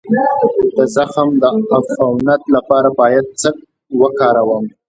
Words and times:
د 0.75 0.77
زخم 0.95 1.29
د 1.41 1.43
عفونت 1.75 2.41
لپاره 2.55 2.89
باید 2.99 3.25
څه 3.41 3.49
شی 3.55 3.95
وکاروم؟ 4.01 4.65